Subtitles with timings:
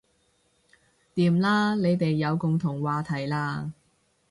[1.13, 3.69] 掂啦你哋有共同話題喇